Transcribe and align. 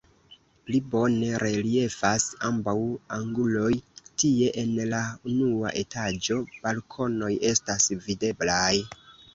Pli 0.67 0.77
bone 0.93 1.27
reliefas 1.43 2.25
ambaŭ 2.49 2.75
anguloj, 3.19 3.69
tie 4.23 4.49
en 4.65 4.75
la 4.95 5.05
unua 5.35 5.77
etaĝo 5.85 6.43
balkonoj 6.67 7.33
estas 7.53 7.91
videblaj. 8.11 8.71